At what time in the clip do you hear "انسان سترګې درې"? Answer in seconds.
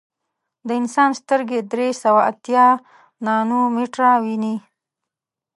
0.81-1.89